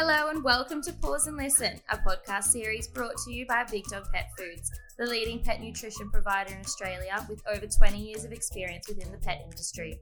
[0.00, 3.82] Hello and welcome to Paws and Listen, a podcast series brought to you by Big
[3.86, 8.30] Dog Pet Foods, the leading pet nutrition provider in Australia with over 20 years of
[8.30, 9.98] experience within the pet industry.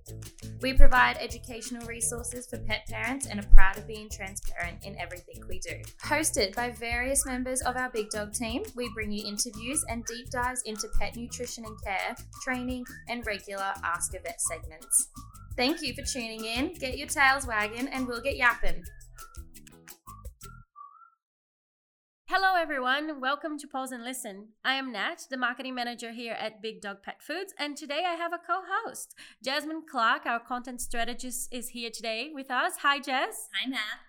[0.60, 5.42] We provide educational resources for pet parents and are proud of being transparent in everything
[5.48, 5.80] we do.
[6.04, 10.28] Hosted by various members of our Big Dog team, we bring you interviews and deep
[10.28, 15.08] dives into pet nutrition and care, training, and regular Ask a Vet segments.
[15.56, 16.74] Thank you for tuning in.
[16.74, 18.84] Get your tails wagging and we'll get yapping.
[22.28, 23.20] Hello, everyone.
[23.20, 24.48] Welcome to Paws and Listen.
[24.64, 28.14] I am Nat, the marketing manager here at Big Dog Pet Foods, and today I
[28.14, 29.14] have a co host.
[29.44, 32.78] Jasmine Clark, our content strategist, is here today with us.
[32.82, 33.48] Hi, Jess.
[33.54, 34.00] Hi, Nat.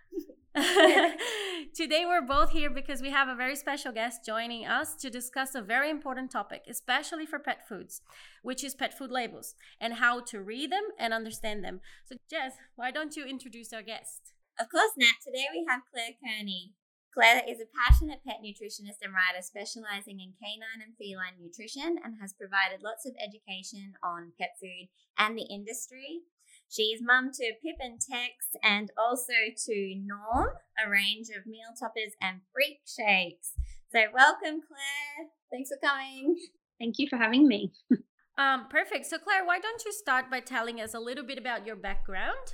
[1.75, 5.53] Today, we're both here because we have a very special guest joining us to discuss
[5.53, 8.01] a very important topic, especially for pet foods,
[8.41, 11.81] which is pet food labels and how to read them and understand them.
[12.05, 14.33] So, Jess, why don't you introduce our guest?
[14.59, 15.21] Of course, Nat.
[15.23, 16.73] Today we have Clare Kearney.
[17.17, 22.13] Clare is a passionate pet nutritionist and writer specializing in canine and feline nutrition and
[22.21, 24.85] has provided lots of education on pet food
[25.17, 26.21] and the industry.
[26.69, 29.33] She is mum to Pip and Tex and also
[29.65, 33.53] to Norm, a range of meal toppers and freak shakes.
[33.91, 35.29] So, welcome, Clare.
[35.51, 36.37] Thanks for coming.
[36.79, 37.73] Thank you for having me.
[38.37, 39.07] um, perfect.
[39.07, 42.53] So, Clare, why don't you start by telling us a little bit about your background?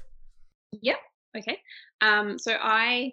[0.81, 0.99] Yep.
[1.35, 1.59] Okay.
[1.99, 3.11] Um, so, I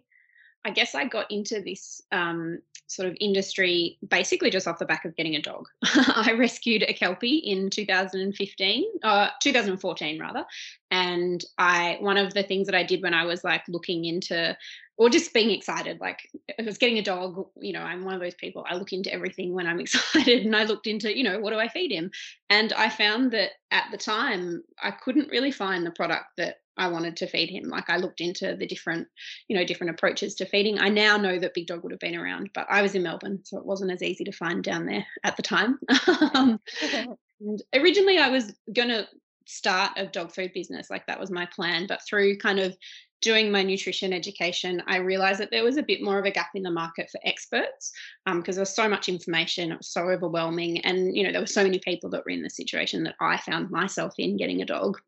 [0.64, 5.05] I guess I got into this um, sort of industry basically just off the back
[5.05, 5.66] of getting a dog.
[5.84, 10.44] I rescued a kelpie in 2015, uh, 2014 rather,
[10.91, 14.56] and I one of the things that I did when I was like looking into
[15.00, 18.20] or just being excited, like if was getting a dog, you know, I'm one of
[18.20, 18.66] those people.
[18.69, 21.58] I look into everything when I'm excited, and I looked into, you know, what do
[21.58, 22.11] I feed him?
[22.50, 26.88] And I found that at the time I couldn't really find the product that I
[26.88, 27.64] wanted to feed him.
[27.68, 29.08] Like I looked into the different,
[29.48, 30.78] you know, different approaches to feeding.
[30.78, 33.40] I now know that Big Dog would have been around, but I was in Melbourne,
[33.44, 35.78] so it wasn't as easy to find down there at the time.
[36.34, 36.60] um,
[37.41, 39.06] and originally, I was going to
[39.47, 41.86] start a dog food business, like that was my plan.
[41.86, 42.76] But through kind of
[43.20, 46.50] doing my nutrition education, I realized that there was a bit more of a gap
[46.54, 47.92] in the market for experts
[48.25, 51.42] because um, there was so much information, it was so overwhelming, and you know there
[51.42, 54.62] were so many people that were in the situation that I found myself in getting
[54.62, 54.98] a dog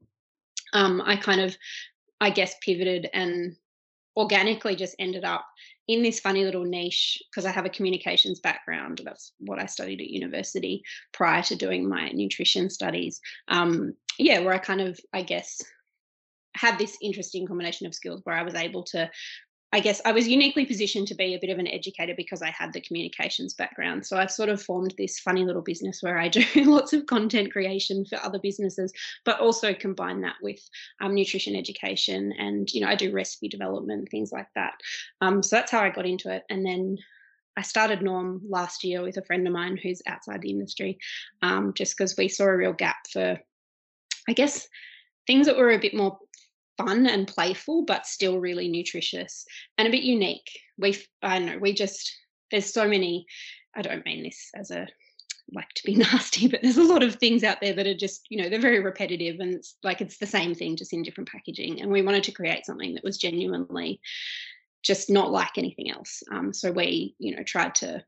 [0.73, 1.57] um, I kind of,
[2.21, 3.57] I guess, pivoted and
[4.17, 5.47] organically just ended up
[5.89, 9.01] in this funny little niche because I have a communications background.
[9.05, 13.21] That's what I studied at university prior to doing my nutrition studies.
[13.49, 15.61] Um, yeah, where I kind of, I guess,
[16.55, 19.11] had this interesting combination of skills where I was able to
[19.75, 22.51] I guess I was uniquely positioned to be a bit of an educator because I
[22.51, 24.05] had the communications background.
[24.05, 27.53] So I've sort of formed this funny little business where I do lots of content
[27.53, 28.93] creation for other businesses,
[29.25, 30.61] but also combine that with
[31.01, 34.75] um, nutrition education and, you know, I do recipe development, things like that.
[35.23, 36.43] Um, so that's how I got into it.
[36.51, 36.99] And then
[37.57, 40.99] I started Norm last year with a friend of mine who's outside the industry,
[41.41, 43.39] um, just because we saw a real gap for,
[44.29, 44.69] I guess,
[45.27, 46.19] things that were a bit more
[46.79, 49.45] fun and playful, but still really nutritious
[49.79, 50.51] and a bit unique.
[50.79, 52.13] We, I don't know, we just,
[52.51, 53.27] there's so many,
[53.75, 54.87] I don't mean this as a,
[55.53, 58.27] like to be nasty, but there's a lot of things out there that are just,
[58.31, 61.31] you know, they're very repetitive and it's like it's the same thing, just in different
[61.31, 61.81] packaging.
[61.81, 64.01] And we wanted to create something that was genuinely
[64.83, 66.23] just not like anything else.
[66.33, 68.05] Um, so we, you know, tried to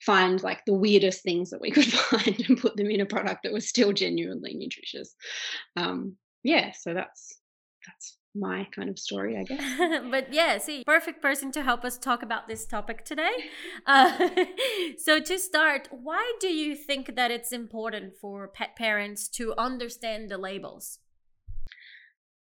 [0.00, 3.42] find like the weirdest things that we could find and put them in a product
[3.42, 5.14] that was still genuinely nutritious.
[5.76, 7.39] Um, yeah, so that's
[7.86, 10.02] that's my kind of story, I guess.
[10.10, 13.30] but yeah, see, perfect person to help us talk about this topic today.
[13.86, 14.28] Uh,
[14.98, 20.30] so, to start, why do you think that it's important for pet parents to understand
[20.30, 20.98] the labels?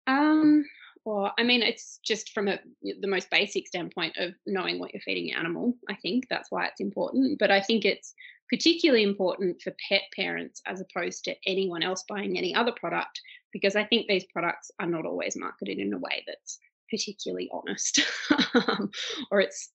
[0.06, 0.64] Um,
[1.04, 5.00] well, I mean, it's just from a, the most basic standpoint of knowing what you're
[5.00, 5.74] feeding your animal.
[5.88, 7.38] I think that's why it's important.
[7.38, 8.14] But I think it's
[8.50, 13.20] particularly important for pet parents as opposed to anyone else buying any other product
[13.52, 16.58] because I think these products are not always marketed in a way that's
[16.90, 18.00] particularly honest.
[18.54, 18.90] Um,
[19.30, 19.72] or it's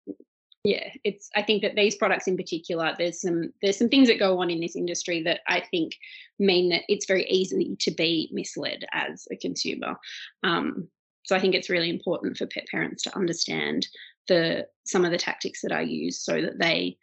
[0.63, 4.19] yeah it's i think that these products in particular there's some there's some things that
[4.19, 5.93] go on in this industry that i think
[6.39, 9.95] mean that it's very easy to be misled as a consumer.
[10.43, 10.87] Um,
[11.25, 13.87] so i think it's really important for pet parents to understand
[14.27, 16.97] the some of the tactics that i use so that they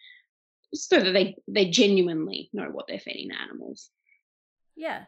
[0.75, 3.91] so that they they genuinely know what they're feeding the animals.
[4.77, 5.05] Yeah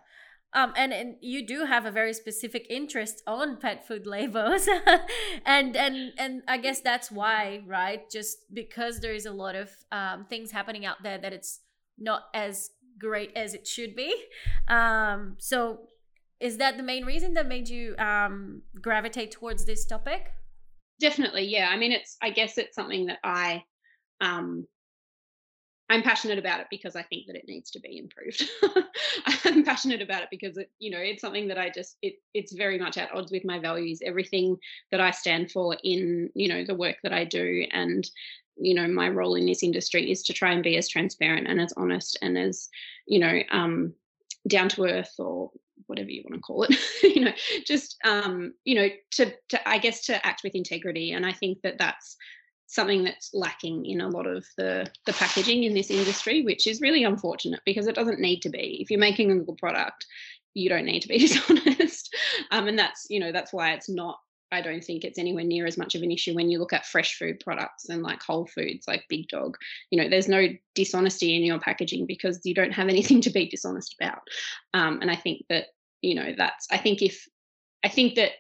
[0.55, 4.69] um, and, and you do have a very specific interest on pet food labels,
[5.47, 8.09] and and and I guess that's why, right?
[8.11, 11.61] Just because there is a lot of um, things happening out there that it's
[11.99, 14.15] not as great as it should be.
[14.69, 15.89] Um, so,
[16.41, 20.33] is that the main reason that made you um, gravitate towards this topic?
[21.03, 23.63] definitely yeah i mean it's i guess it's something that i
[24.21, 24.67] um
[25.91, 28.49] I'm passionate about it because I think that it needs to be improved.
[29.45, 32.53] I'm passionate about it because it, you know, it's something that I just it it's
[32.53, 34.01] very much at odds with my values.
[34.05, 34.57] Everything
[34.91, 38.09] that I stand for in, you know, the work that I do and
[38.59, 41.59] you know, my role in this industry is to try and be as transparent and
[41.59, 42.69] as honest and as,
[43.07, 43.95] you know, um
[44.49, 45.51] down to earth or
[45.87, 47.33] whatever you want to call it you know
[47.67, 51.61] just um you know to to i guess to act with integrity and i think
[51.63, 52.17] that that's
[52.73, 56.81] something that's lacking in a lot of the the packaging in this industry which is
[56.81, 60.07] really unfortunate because it doesn't need to be if you're making a good product
[60.55, 62.15] you don't need to be dishonest
[62.51, 64.19] um, and that's you know that's why it's not
[64.53, 66.87] I don't think it's anywhere near as much of an issue when you look at
[66.87, 69.57] fresh food products and like whole foods like Big Dog.
[69.91, 73.49] You know, there's no dishonesty in your packaging because you don't have anything to be
[73.49, 74.21] dishonest about.
[74.75, 75.69] Um, and I think that,
[76.03, 77.27] you know, that's, I think if,
[77.83, 78.33] I think that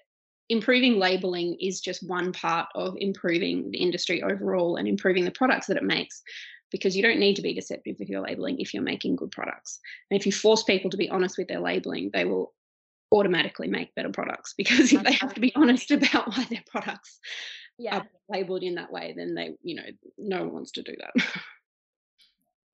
[0.52, 5.66] improving labeling is just one part of improving the industry overall and improving the products
[5.66, 6.22] that it makes
[6.70, 9.80] because you don't need to be deceptive with your labeling if you're making good products.
[10.10, 12.52] And if you force people to be honest with their labeling, they will
[13.10, 17.18] automatically make better products because if they have to be honest about why their products
[17.78, 17.98] yeah.
[17.98, 19.86] are labeled in that way, then they, you know,
[20.18, 21.24] no one wants to do that.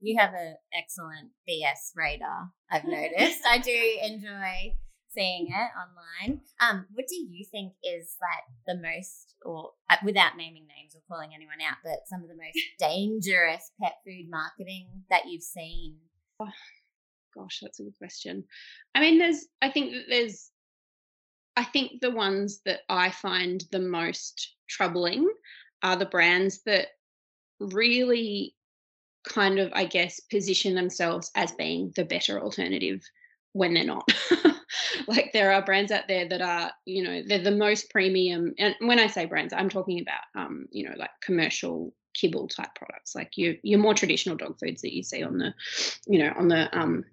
[0.00, 3.40] You have an excellent BS radar, I've noticed.
[3.48, 4.74] I do enjoy
[5.08, 6.40] seeing it online.
[6.60, 11.00] Um, what do you think is like the most, or uh, without naming names or
[11.08, 15.96] calling anyone out, but some of the most dangerous pet food marketing that you've seen?
[16.40, 16.48] Oh,
[17.34, 18.44] gosh, that's a good question.
[18.94, 20.50] I mean, there's, I think that there's,
[21.56, 25.28] I think the ones that I find the most troubling
[25.82, 26.88] are the brands that
[27.60, 28.54] really
[29.26, 33.02] kind of, I guess, position themselves as being the better alternative
[33.52, 34.08] when they're not.
[35.08, 38.54] like there are brands out there that are, you know, they're the most premium.
[38.58, 42.74] And when I say brands, I'm talking about, um, you know, like commercial kibble type
[42.74, 45.54] products, like your your more traditional dog foods that you see on the,
[46.06, 47.04] you know, on the um,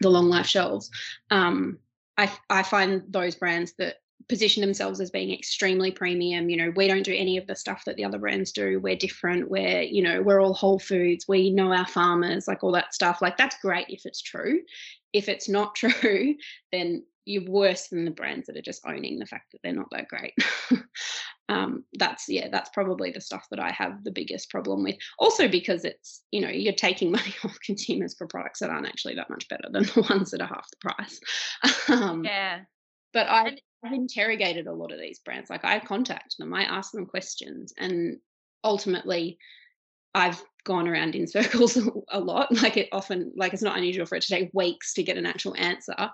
[0.00, 0.90] the long life shelves.
[1.30, 1.78] Um,
[2.18, 3.96] I I find those brands that
[4.28, 6.50] position themselves as being extremely premium.
[6.50, 8.80] You know we don't do any of the stuff that the other brands do.
[8.80, 9.50] We're different.
[9.50, 11.26] We're you know we're all whole foods.
[11.28, 13.22] We know our farmers like all that stuff.
[13.22, 14.60] Like that's great if it's true
[15.12, 16.34] if it's not true
[16.72, 19.90] then you're worse than the brands that are just owning the fact that they're not
[19.92, 20.34] that great.
[21.50, 24.94] Um, that's yeah that's probably the stuff that i have the biggest problem with.
[25.18, 29.16] Also because it's you know you're taking money off consumers for products that aren't actually
[29.16, 31.20] that much better than the ones that are half the price.
[31.88, 32.60] Um, yeah.
[33.12, 35.50] but I, I've interrogated a lot of these brands.
[35.50, 38.18] Like I contact them, I ask them questions, and
[38.62, 39.36] ultimately,
[40.14, 41.78] I've gone around in circles
[42.08, 42.52] a lot.
[42.62, 45.26] Like it often, like it's not unusual for it to take weeks to get an
[45.26, 46.10] actual answer.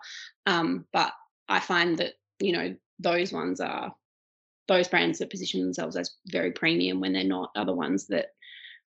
[0.47, 1.13] Um, but
[1.49, 3.95] I find that you know those ones are
[4.69, 8.27] those brands that position themselves as very premium when they're not are the ones that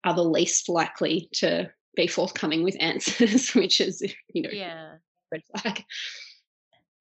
[0.03, 4.01] are the least likely to be forthcoming with answers, which is
[4.33, 4.95] you know yeah
[5.31, 5.83] red flag.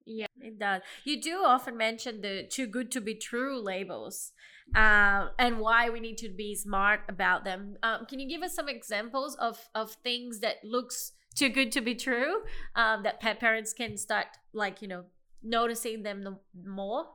[0.05, 0.81] Yeah, it does.
[1.05, 4.33] You do often mention the too good to be true labels
[4.75, 7.77] uh, and why we need to be smart about them.
[7.83, 11.81] Um, can you give us some examples of, of things that looks too good to
[11.81, 12.41] be true
[12.75, 15.05] um, that pet parents can start like, you know,
[15.41, 17.05] noticing them the more?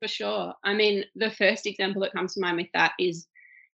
[0.00, 0.54] For sure.
[0.64, 3.26] I mean, the first example that comes to mind with that is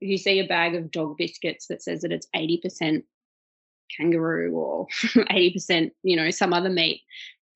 [0.01, 3.03] if you see a bag of dog biscuits that says that it's 80%
[3.97, 7.03] kangaroo or 80%, you know, some other meat,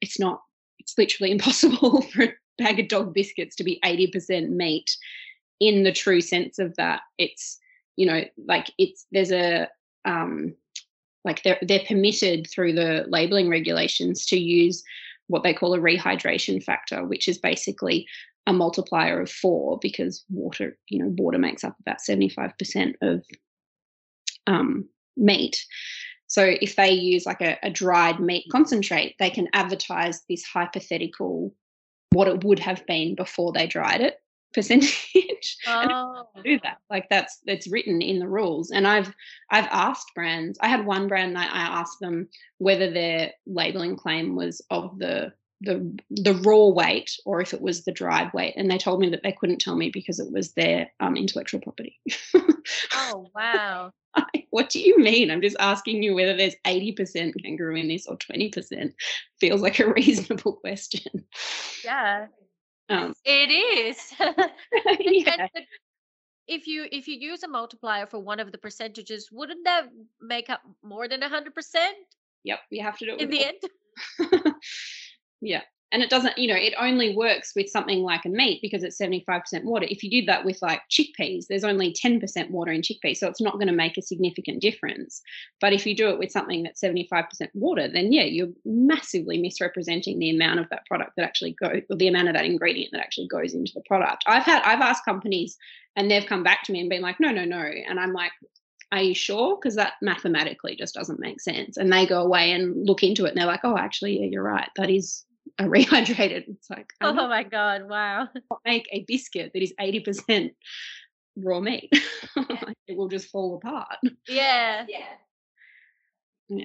[0.00, 0.42] it's not
[0.82, 4.96] it's literally impossible for a bag of dog biscuits to be 80% meat
[5.60, 7.00] in the true sense of that.
[7.18, 7.58] It's,
[7.96, 9.68] you know, like it's, there's a,
[10.04, 10.54] um,
[11.24, 14.82] like they're, they're permitted through the labeling regulations to use
[15.28, 18.06] what they call a rehydration factor, which is basically
[18.48, 23.22] a multiplier of four because water, you know, water makes up about 75% of
[24.48, 25.64] um, meat.
[26.32, 31.54] So if they use like a, a dried meat concentrate, they can advertise this hypothetical
[32.12, 34.16] what it would have been before they dried it
[34.54, 35.58] percentage.
[35.66, 36.26] Oh.
[36.44, 36.78] do that.
[36.88, 38.70] Like that's that's written in the rules.
[38.70, 39.12] And i've
[39.50, 44.34] i've asked brands i had one brand that i asked them whether their labeling claim
[44.34, 48.54] was of the the the raw weight or if it was the dried weight.
[48.56, 51.60] And they told me that they couldn't tell me because it was their um, intellectual
[51.60, 52.00] property.
[52.94, 53.92] Oh wow
[54.52, 55.30] what do you mean?
[55.30, 58.92] I'm just asking you whether there's 80% kangaroo in this or 20%.
[59.40, 61.24] Feels like a reasonable question.
[61.82, 62.26] Yeah.
[62.90, 64.12] Um, it is.
[65.00, 65.46] yeah.
[66.46, 69.86] if you if you use a multiplier for one of the percentages, wouldn't that
[70.20, 71.48] make up more than 100%?
[72.44, 74.54] Yep, you have to do it in the end.
[75.40, 75.62] yeah.
[75.92, 78.98] And it doesn't you know it only works with something like a meat because it's
[78.98, 83.18] 75% water if you did that with like chickpeas there's only 10% water in chickpeas
[83.18, 85.22] so it's not going to make a significant difference
[85.60, 90.18] but if you do it with something that's 75% water then yeah you're massively misrepresenting
[90.18, 93.28] the amount of that product that actually or the amount of that ingredient that actually
[93.28, 95.56] goes into the product i've had i've asked companies
[95.94, 98.32] and they've come back to me and been like no no no and i'm like
[98.92, 99.56] are you sure?
[99.56, 101.78] Because that mathematically just doesn't make sense.
[101.78, 104.42] And they go away and look into it and they're like, oh, actually, yeah, you're
[104.42, 104.68] right.
[104.76, 105.24] That is
[105.58, 106.44] a rehydrated.
[106.48, 108.28] It's like, oh my God, wow.
[108.64, 110.50] Make a biscuit that is 80%
[111.36, 111.88] raw meat.
[112.86, 113.96] it will just fall apart.
[114.28, 114.86] Yeah.
[114.88, 115.04] Yeah.
[116.48, 116.64] Yeah.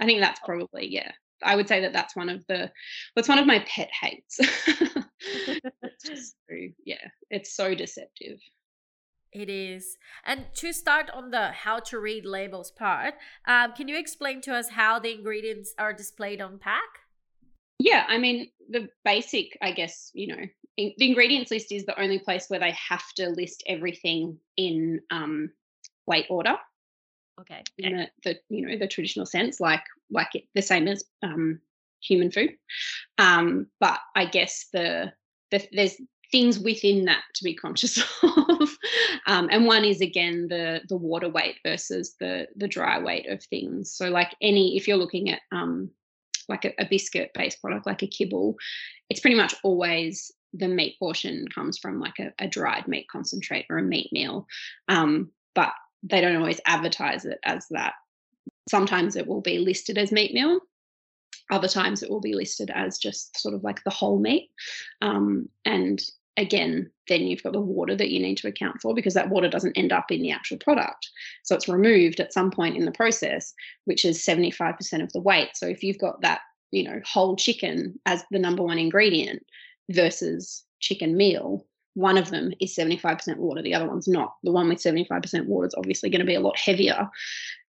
[0.00, 1.12] I think that's probably, yeah.
[1.42, 2.70] I would say that that's one of the,
[3.14, 4.36] what's one of my pet hates.
[4.38, 8.38] it's just so, yeah, it's so deceptive.
[9.32, 9.96] It is.
[10.24, 13.14] And to start on the how to read labels part,
[13.46, 17.00] um, can you explain to us how the ingredients are displayed on pack?
[17.82, 20.42] Yeah, I mean, the basic, I guess, you know,
[20.76, 25.00] in, the ingredients list is the only place where they have to list everything in
[25.10, 25.50] um,
[26.06, 26.56] weight order.
[27.40, 27.62] Okay.
[27.78, 31.58] In the, the, you know, the traditional sense, like like it, the same as um,
[32.02, 32.50] human food.
[33.16, 35.14] Um, but I guess the,
[35.50, 35.96] the there's
[36.30, 38.76] things within that to be conscious of.
[39.26, 43.42] um, and one is again the the water weight versus the the dry weight of
[43.44, 43.90] things.
[43.90, 45.90] So like any if you're looking at um,
[46.50, 48.56] like a, a biscuit based product like a kibble,
[49.08, 53.66] it's pretty much always the meat portion comes from like a, a dried meat concentrate
[53.70, 54.46] or a meat meal.
[54.88, 57.94] Um, but they don't always advertise it as that.
[58.68, 60.60] Sometimes it will be listed as meat meal,
[61.50, 64.50] other times it will be listed as just sort of like the whole meat.
[65.02, 66.00] Um, and
[66.40, 69.48] again, then you've got the water that you need to account for because that water
[69.48, 71.08] doesn't end up in the actual product.
[71.44, 73.52] So it's removed at some point in the process,
[73.84, 75.50] which is 75% of the weight.
[75.54, 79.44] So if you've got that, you know, whole chicken as the number one ingredient
[79.90, 84.36] versus chicken meal, one of them is 75% water, the other one's not.
[84.42, 87.10] The one with 75% water is obviously going to be a lot heavier.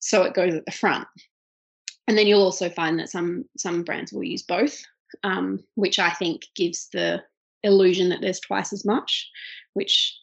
[0.01, 1.07] So it goes at the front.
[2.09, 4.85] And then you'll also find that some some brands will use both,
[5.25, 7.23] um, which I think gives the
[7.67, 9.29] illusion that there's twice as much,
[9.75, 10.17] which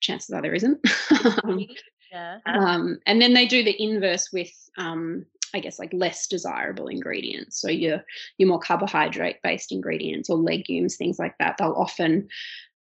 [0.00, 0.78] chances are there isn't.
[1.44, 1.66] um,
[2.12, 2.38] yeah.
[2.46, 7.60] um, and then they do the inverse with, um, I guess, like less desirable ingredients.
[7.60, 8.04] So your
[8.38, 11.56] your more carbohydrate based ingredients or legumes, things like that.
[11.58, 12.28] They'll often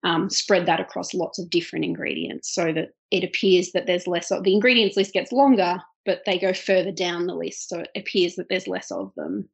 [0.05, 4.31] um, spread that across lots of different ingredients, so that it appears that there's less
[4.31, 7.91] of the ingredients list gets longer, but they go further down the list, so it
[7.97, 9.49] appears that there's less of them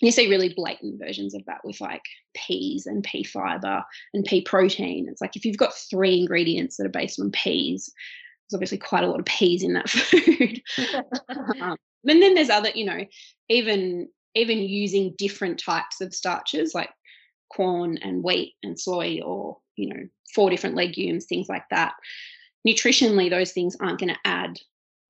[0.00, 2.02] you see really blatant versions of that with like
[2.34, 3.82] peas and pea fiber
[4.14, 5.08] and pea protein.
[5.08, 7.92] It's like if you've got three ingredients that are based on peas,
[8.48, 10.62] there's obviously quite a lot of peas in that food.
[11.60, 11.76] um,
[12.06, 13.04] and then there's other, you know,
[13.48, 16.90] even even using different types of starches like
[17.52, 21.94] corn and wheat and soy or you know four different legumes things like that
[22.66, 24.58] nutritionally those things aren't going to add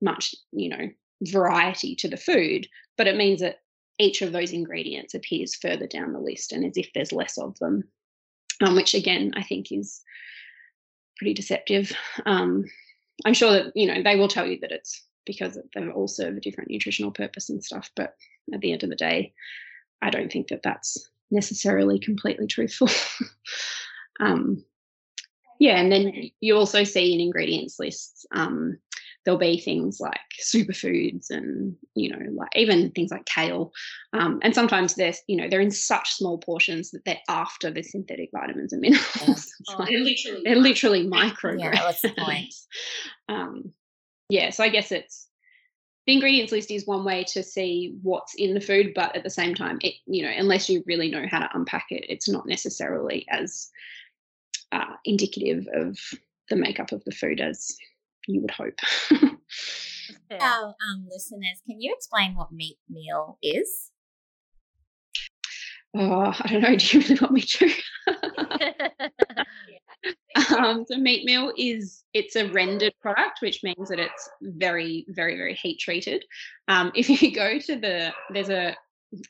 [0.01, 0.89] much you know
[1.23, 2.67] variety to the food
[2.97, 3.57] but it means that
[3.99, 7.59] each of those ingredients appears further down the list and as if there's less of
[7.59, 7.85] them,
[8.63, 10.03] um, which again I think is
[11.17, 11.93] pretty deceptive.
[12.27, 12.65] Um,
[13.25, 16.37] I'm sure that you know they will tell you that it's because they all serve
[16.37, 18.15] a different nutritional purpose and stuff, but
[18.53, 19.35] at the end of the day,
[20.01, 22.89] I don't think that that's necessarily completely truthful.
[24.21, 24.65] um,
[25.59, 28.79] yeah, and then you also see in ingredients lists um,
[29.29, 33.75] there'll be things like superfoods and you know like even things like kale.
[34.15, 37.83] Um, and sometimes they're you know they're in such small portions that they're after the
[37.83, 39.53] synthetic vitamins and minerals.
[39.69, 42.55] Oh, like, they're literally they're literally micrograms yeah what's the point?
[43.29, 43.75] Um,
[44.31, 45.29] yeah so i guess it's
[46.07, 49.31] the ingredients list is one way to see what's in the food but at the
[49.31, 52.47] same time it you know unless you really know how to unpack it it's not
[52.47, 53.69] necessarily as
[54.73, 55.99] uh, indicative of
[56.49, 57.77] the makeup of the food as
[58.29, 58.79] you would hope.
[60.31, 63.91] Our um, listeners, can you explain what meat meal is?
[65.97, 66.77] Oh, I don't know.
[66.77, 67.71] Do you really want me to?
[70.57, 75.37] um, so meat meal is it's a rendered product, which means that it's very, very,
[75.37, 76.25] very heat treated.
[76.69, 78.77] Um, if you go to the there's a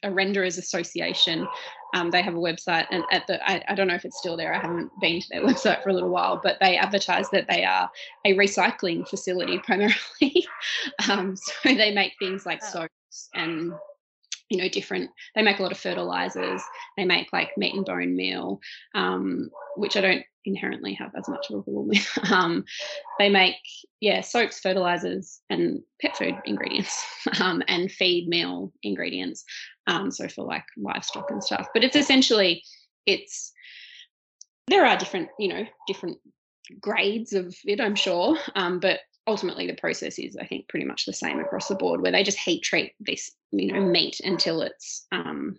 [0.02, 1.46] a renderers association
[1.94, 4.36] um, they have a website and at the I, I, don't know if it's still
[4.36, 7.46] there i haven't been to their website for a little while but they advertise that
[7.48, 7.90] they are
[8.24, 10.46] a recycling facility primarily.
[11.08, 13.72] Um, so they make things like soaps and
[14.50, 16.62] you know different they make a lot of fertilizers
[16.96, 18.60] they make like meat and bone meal
[18.94, 22.18] um, which i don't inherently have as much of a problem with.
[22.30, 22.64] Um,
[23.18, 23.56] they make
[24.00, 27.04] yeah soaps fertilizers and pet food ingredients
[27.40, 29.44] um, and feed meal ingredients
[29.88, 32.62] Um, so for like livestock and stuff, but it's essentially
[33.06, 33.52] it's
[34.68, 36.18] there are different you know different
[36.80, 41.04] grades of it, I'm sure, um, but ultimately the process is i think pretty much
[41.04, 44.62] the same across the board where they just heat treat this you know meat until
[44.62, 45.58] it's um,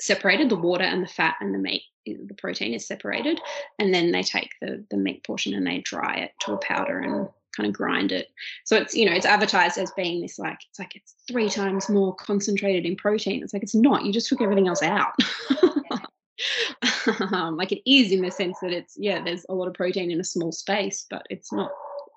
[0.00, 3.40] separated the water and the fat and the meat the protein is separated
[3.78, 6.98] and then they take the the meat portion and they dry it to a powder
[6.98, 8.28] and kind of grind it.
[8.64, 11.88] So it's you know it's advertised as being this like it's like it's three times
[11.88, 13.42] more concentrated in protein.
[13.42, 14.04] It's like it's not.
[14.04, 15.12] You just took everything else out.
[17.32, 20.10] Um, like it is in the sense that it's yeah there's a lot of protein
[20.10, 21.70] in a small space but it's not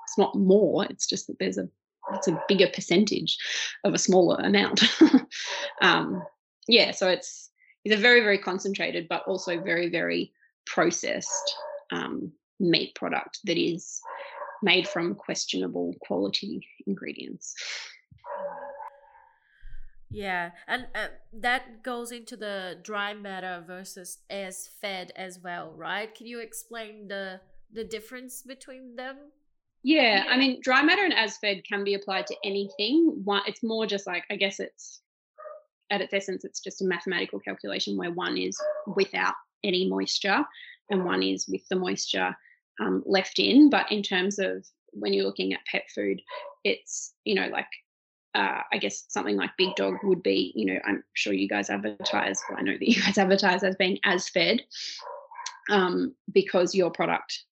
[0.06, 0.86] it's not more.
[0.86, 1.68] It's just that there's a
[2.14, 3.38] it's a bigger percentage
[3.84, 4.84] of a smaller amount.
[5.82, 6.24] Um,
[6.68, 7.50] yeah so it's
[7.84, 10.32] it's a very very concentrated but also very very
[10.66, 11.56] processed
[11.92, 14.02] um, meat product that is
[14.64, 17.56] made from questionable quality ingredients.
[20.12, 26.14] Yeah and uh, that goes into the dry matter versus as fed as well right?
[26.14, 27.42] Can you explain the
[27.74, 29.18] the difference between them?
[29.84, 33.22] Yeah, I mean, dry matter and as fed can be applied to anything.
[33.24, 35.02] One, it's more just like I guess it's
[35.92, 38.58] at its essence, it's just a mathematical calculation where one is
[38.96, 40.44] without any moisture
[40.90, 42.36] and one is with the moisture
[42.80, 43.70] um, left in.
[43.70, 46.22] But in terms of when you're looking at pet food,
[46.64, 47.68] it's you know like
[48.34, 50.52] uh, I guess something like Big Dog would be.
[50.56, 52.40] You know, I'm sure you guys advertise.
[52.50, 54.62] Well, I know that you guys advertise as being as fed
[55.70, 57.44] um, because your product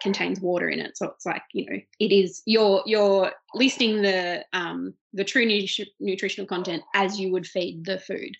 [0.00, 4.44] contains water in it so it's like you know it is you're you're listing the
[4.52, 8.30] um the true nutri- nutritional content as you would feed the food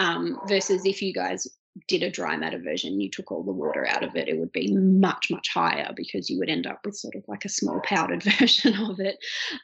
[0.00, 1.46] um versus if you guys
[1.88, 4.52] did a dry matter version you took all the water out of it it would
[4.52, 7.80] be much much higher because you would end up with sort of like a small
[7.84, 9.16] powdered version of it.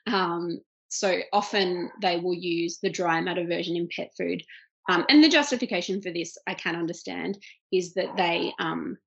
[0.07, 4.43] Um so often they will use the dry matter version in pet food.
[4.91, 7.39] Um, and the justification for this i can understand
[7.71, 8.99] is that they um,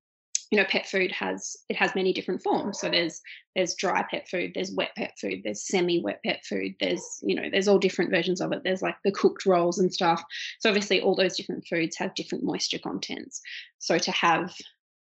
[0.52, 2.80] you know pet food has it has many different forms.
[2.80, 3.22] So there's
[3.56, 7.36] there's dry pet food there's wet pet food there's semi wet pet food there's you
[7.36, 8.62] know there's all different versions of it.
[8.64, 10.24] There's like the cooked rolls and stuff.
[10.60, 13.42] So obviously all those different foods have different moisture contents.
[13.80, 14.56] So to have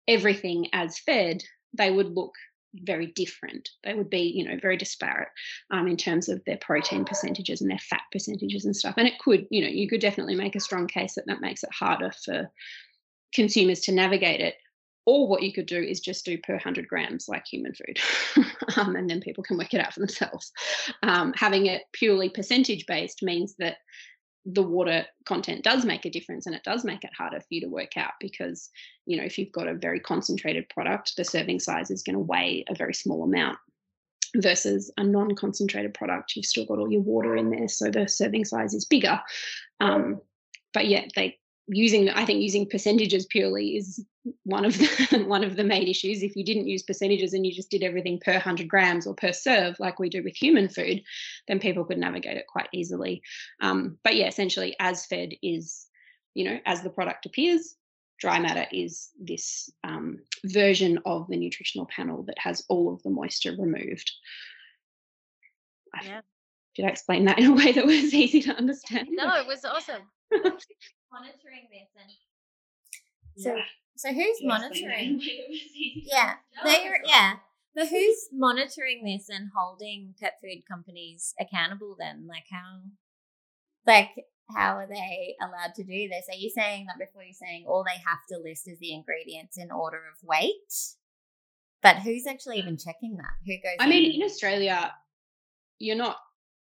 [0.07, 1.43] everything as fed
[1.75, 2.33] they would look
[2.75, 3.69] very different.
[3.83, 5.29] They would be you know very disparate
[5.71, 8.95] um, in terms of their protein percentages and their fat percentages and stuff.
[8.97, 11.63] And it could you know you could definitely make a strong case that that makes
[11.63, 12.49] it harder for
[13.33, 14.55] consumers to navigate it
[15.05, 17.99] or what you could do is just do per 100 grams like human food.
[18.77, 20.51] Um, and then people can work it out for themselves.
[21.03, 23.77] Um, having it purely percentage based means that
[24.45, 27.61] the water content does make a difference and it does make it harder for you
[27.61, 28.69] to work out because
[29.05, 32.19] you know if you've got a very concentrated product the serving size is going to
[32.19, 33.57] weigh a very small amount
[34.37, 36.35] versus a non-concentrated product.
[36.35, 39.19] You've still got all your water in there so the serving size is bigger.
[39.79, 40.21] Um,
[40.73, 41.37] but yeah they
[41.67, 44.05] using i think using percentages purely is
[44.43, 46.23] one of the one of the main issues.
[46.23, 49.33] If you didn't use percentages and you just did everything per 100 grams or per
[49.33, 51.03] serve like we do with human food
[51.47, 53.21] then people could navigate it quite easily.
[53.61, 55.87] Um, but yeah essentially as fed is
[56.33, 57.75] you know as the product appears
[58.19, 63.09] dry matter is this um, version of the nutritional panel that has all of the
[63.09, 64.11] moisture removed.
[66.03, 66.21] Yeah.
[66.75, 69.09] did i explain that in a way that was easy to understand?
[69.11, 70.01] No it was awesome
[71.13, 72.11] monitoring this and
[73.37, 73.63] so yeah.
[73.95, 75.21] so who's monitoring?
[76.03, 77.33] yeah they're yeah.
[77.75, 82.27] but who's monitoring this and holding pet food companies accountable then?
[82.27, 82.81] Like how
[83.85, 84.09] like
[84.55, 86.25] how are they allowed to do this?
[86.29, 89.57] Are you saying that before you're saying all they have to list is the ingredients
[89.57, 90.95] in order of weight?
[91.81, 92.83] But who's actually even mm.
[92.83, 93.33] checking that?
[93.45, 94.93] Who goes i mean in australia
[95.79, 96.17] you're not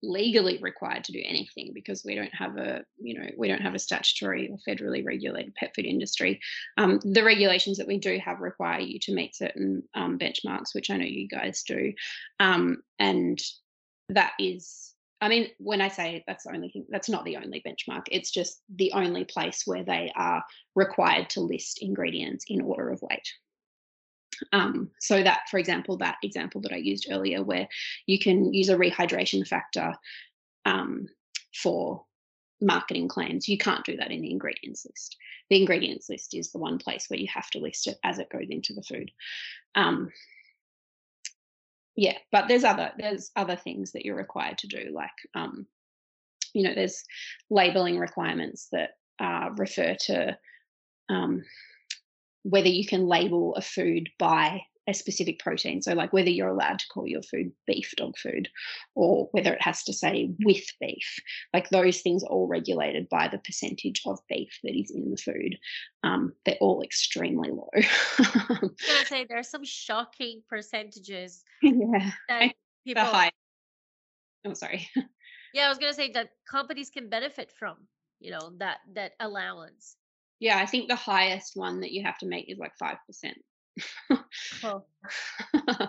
[0.04, 3.76] legally required to do anything because we don't have a you know we don't have
[3.76, 6.40] a statutory or federally regulated pet food industry.
[6.78, 10.90] Um, the regulations that we do have require you to meet certain um, benchmarks which
[10.90, 11.94] i know you guys do.
[12.40, 13.40] Um, and
[14.10, 17.64] that is i mean when i say that's the only thing that's not the only
[17.66, 18.06] benchmark.
[18.12, 20.44] It's just the only place where they are
[20.76, 23.28] required to list ingredients in order of weight
[24.52, 27.68] um, so that, for example, that example that I used earlier, where
[28.06, 29.94] you can use a rehydration factor
[30.66, 31.08] um,
[31.54, 32.06] for
[32.60, 35.18] marketing claims, you can't do that in the ingredients list.
[35.50, 38.30] The ingredients list is the one place where you have to list it as it
[38.30, 39.12] goes into the food.
[39.76, 40.12] Um,
[41.96, 45.68] yeah, but there's other there's other things that you're required to do, like um,
[46.54, 47.04] you know, there's
[47.50, 50.38] labeling requirements that uh, refer to
[51.10, 51.44] um,
[52.44, 55.82] whether you can label a food by a specific protein.
[55.82, 58.50] So, like whether you're allowed to call your food beef dog food
[58.96, 61.20] or whether it has to say with beef,
[61.54, 65.18] like those things are all regulated by the percentage of beef that is in the
[65.18, 65.58] food.
[66.04, 67.70] Um, they're all extremely low.
[67.76, 72.12] I was gonna say there's some shocking percentages yeah.
[72.28, 72.54] that
[72.86, 73.04] people.
[73.04, 73.32] High.
[74.46, 74.88] Oh, sorry.
[75.54, 77.76] Yeah, I was gonna say that companies can benefit from,
[78.22, 79.98] you know, that that allowance.
[80.42, 82.98] Yeah, I think the highest one that you have to make is like 5%.
[84.64, 84.84] Oh,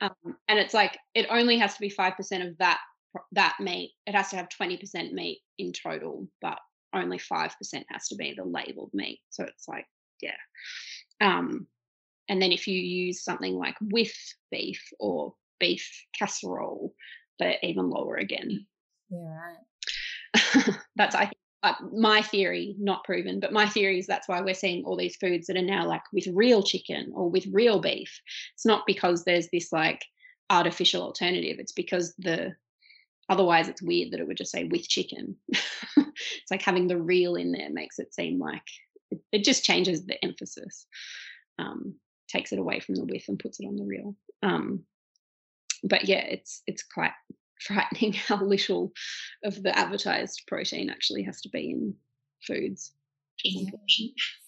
[0.00, 2.78] um, and it's like it only has to be 5% of that
[3.32, 3.92] that meat.
[4.06, 6.58] It has to have 20% meat in total, but
[6.94, 7.50] only 5%
[7.90, 9.20] has to be the labeled meat.
[9.30, 9.86] So it's like,
[10.22, 10.30] yeah.
[11.20, 11.66] Um,
[12.28, 14.14] and then if you use something like with
[14.50, 16.94] beef or beef casserole,
[17.38, 18.66] they're even lower again.
[19.10, 20.76] Yeah, right.
[20.96, 24.54] that's I think uh, my theory, not proven, but my theory is that's why we're
[24.54, 28.20] seeing all these foods that are now like with real chicken or with real beef.
[28.54, 30.04] It's not because there's this like
[30.50, 31.56] artificial alternative.
[31.58, 32.54] It's because the
[33.28, 35.36] otherwise it's weird that it would just say with chicken.
[35.48, 38.62] it's like having the real in there makes it seem like
[39.10, 40.86] it, it just changes the emphasis,
[41.58, 41.94] um,
[42.28, 44.14] takes it away from the with and puts it on the real.
[44.44, 44.84] Um,
[45.82, 47.12] but yeah, it's it's quite
[47.66, 48.92] frightening how little
[49.44, 51.94] of the advertised protein actually has to be in
[52.46, 52.92] foods.
[53.44, 53.70] Yeah.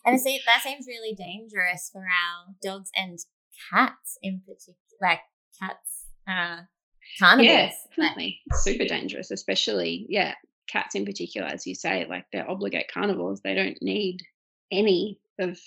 [0.04, 3.18] And see, that seems really dangerous for our dogs and
[3.70, 5.20] cats in particular, like
[5.60, 6.62] cats, uh,
[7.18, 7.48] carnivores.
[7.48, 8.40] Yeah, like, definitely.
[8.54, 10.34] Super dangerous, especially, yeah,
[10.68, 13.40] cats in particular, as you say, like they're obligate carnivores.
[13.42, 14.22] They don't need
[14.72, 15.58] any of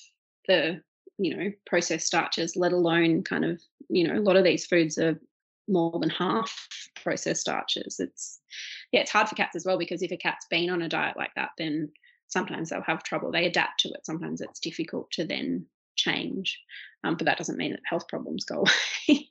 [0.48, 0.82] the,
[1.18, 4.98] you know, processed starches, let alone kind of, you know, a lot of these foods
[4.98, 5.20] are
[5.68, 6.68] more than half
[7.02, 7.98] processed starches.
[8.00, 8.40] It's
[8.92, 11.18] yeah, it's hard for cats as well because if a cat's been on a diet
[11.18, 11.92] like that, then
[12.28, 13.32] sometimes they'll have trouble.
[13.32, 14.06] They adapt to it.
[14.06, 16.60] Sometimes it's difficult to then change.
[17.04, 18.70] Um, but that doesn't mean that health problems go away.
[19.08, 19.28] it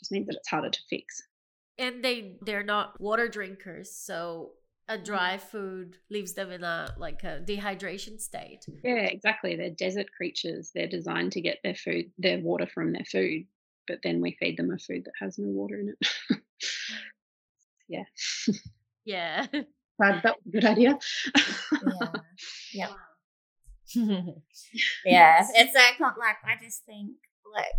[0.00, 1.22] just means that it's harder to fix.
[1.78, 4.52] and they they're not water drinkers, so
[4.88, 8.64] a dry food leaves them in a like a dehydration state.
[8.84, 9.56] Yeah, exactly.
[9.56, 10.70] They're desert creatures.
[10.74, 13.46] They're designed to get their food, their water from their food,
[13.86, 16.40] but then we feed them a food that has no water in it.
[17.88, 18.04] yeah.
[19.04, 19.46] Yeah.
[19.98, 20.98] That was a good idea.
[21.72, 22.12] yeah.
[22.74, 22.90] Yep.
[25.06, 27.12] yeah, it's like not like I just think
[27.54, 27.72] like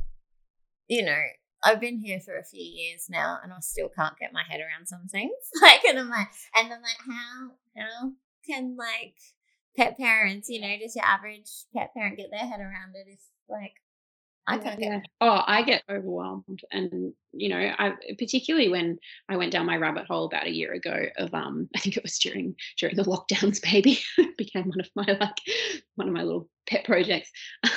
[0.88, 1.22] you know
[1.64, 4.62] I've been here for a few years now and I still can't get my head
[4.62, 8.12] around some things like and I'm like and I'm like how how
[8.46, 9.16] can like
[9.76, 13.20] pet parents you know just your average pet parent get their head around it if
[13.50, 13.74] like
[14.48, 15.00] I can't get Yeah.
[15.20, 20.06] Oh, I get overwhelmed, and you know, I particularly when I went down my rabbit
[20.08, 23.62] hole about a year ago of um, I think it was during during the lockdowns.
[23.62, 24.00] Baby
[24.38, 25.36] became one of my like
[25.96, 27.30] one of my little pet projects.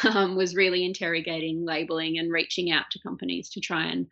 [0.05, 4.07] Um, was really interrogating labeling and reaching out to companies to try and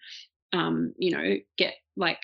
[0.52, 2.20] um, you know get like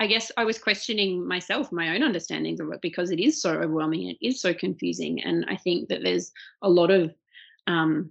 [0.00, 3.52] I guess I was questioning myself, my own understandings of it, because it is so
[3.52, 7.14] overwhelming, it is so confusing, and I think that there's a lot of
[7.66, 8.10] um,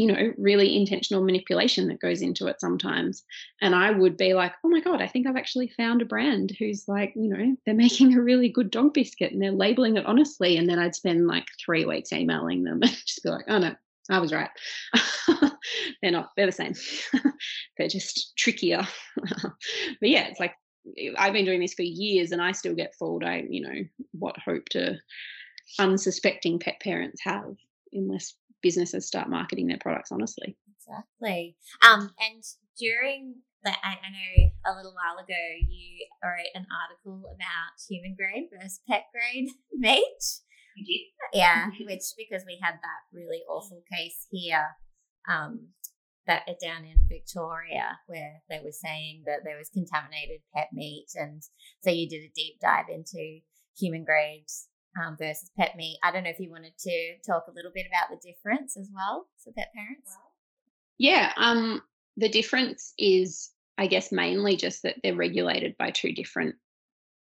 [0.00, 3.22] you know, really intentional manipulation that goes into it sometimes.
[3.60, 6.56] And I would be like, oh my God, I think I've actually found a brand
[6.58, 10.06] who's like, you know, they're making a really good dog biscuit and they're labeling it
[10.06, 10.56] honestly.
[10.56, 13.74] And then I'd spend like three weeks emailing them and just be like, oh no,
[14.08, 14.48] I was right.
[16.00, 16.72] they're not, they're the same.
[17.76, 18.88] they're just trickier.
[19.14, 20.54] but yeah, it's like,
[21.18, 23.22] I've been doing this for years and I still get fooled.
[23.22, 24.98] I, you know, what hope to
[25.78, 27.54] unsuspecting pet parents have
[27.92, 30.56] unless businesses start marketing their products honestly.
[30.76, 31.56] Exactly.
[31.86, 32.42] Um, and
[32.78, 38.16] during the, I, I know a little while ago you wrote an article about human
[38.16, 40.24] grade versus pet grade meat.
[40.76, 41.38] We did.
[41.38, 44.66] Yeah, which because we had that really awful case here,
[45.28, 45.68] um,
[46.26, 51.42] that down in Victoria where they were saying that there was contaminated pet meat, and
[51.82, 53.40] so you did a deep dive into
[53.76, 54.46] human grade
[54.98, 55.98] um, versus pet meat.
[56.02, 58.90] I don't know if you wanted to talk a little bit about the difference as
[58.94, 60.16] well for pet parents.
[60.98, 61.82] Yeah, um,
[62.16, 66.54] the difference is, I guess, mainly just that they're regulated by two different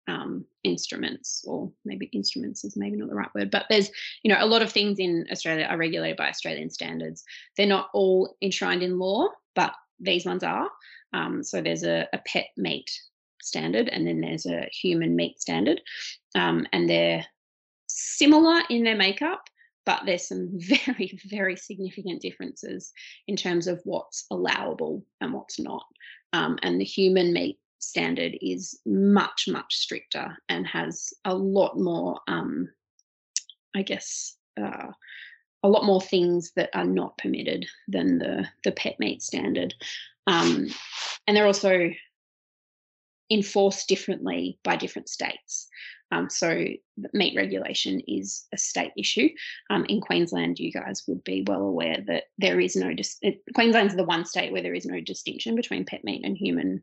[0.07, 3.89] um, instruments, or maybe instruments is maybe not the right word, but there's,
[4.23, 7.23] you know, a lot of things in Australia are regulated by Australian standards.
[7.57, 10.69] They're not all enshrined in law, but these ones are.
[11.13, 12.89] Um, so there's a, a pet meat
[13.41, 15.81] standard, and then there's a human meat standard,
[16.35, 17.25] um, and they're
[18.17, 19.41] similar in their makeup,
[19.85, 22.91] but there's some very, very significant differences
[23.27, 25.85] in terms of what's allowable and what's not.
[26.33, 32.19] Um, and the human meat standard is much, much stricter and has a lot more,
[32.27, 32.69] um,
[33.75, 34.91] I guess, uh,
[35.63, 39.73] a lot more things that are not permitted than the the pet meat standard,
[40.27, 40.67] um,
[41.27, 41.89] and they're also
[43.31, 45.67] enforced differently by different states.
[46.11, 46.65] Um, so
[47.13, 49.29] meat regulation is a state issue.
[49.69, 53.41] Um, in Queensland, you guys would be well aware that there is no dis- it,
[53.53, 56.81] Queensland's the one state where there is no distinction between pet meat and human.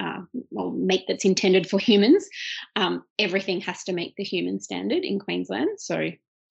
[0.00, 2.28] Uh, well, meat that's intended for humans.
[2.74, 5.78] Um, everything has to meet the human standard in Queensland.
[5.78, 6.10] So,